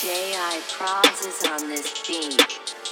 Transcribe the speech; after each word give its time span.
J.I. 0.00 0.60
Probs 0.70 1.24
is 1.24 1.44
on 1.48 1.68
this 1.68 2.04
beat. 2.06 2.83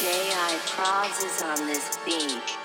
J.I. 0.00 0.58
Probs 0.64 1.22
is 1.22 1.42
on 1.42 1.66
this 1.66 1.98
beat. 2.06 2.59